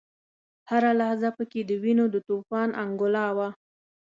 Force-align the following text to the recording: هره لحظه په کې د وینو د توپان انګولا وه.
هره 0.69 0.91
لحظه 0.99 1.29
په 1.37 1.43
کې 1.51 1.61
د 1.69 1.71
وینو 1.83 2.05
د 2.13 2.15
توپان 2.27 2.69
انګولا 2.83 3.27
وه. 3.37 3.49